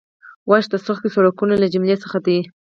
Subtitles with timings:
[0.49, 2.39] واش د سختو سړکونو له جملې څخه دی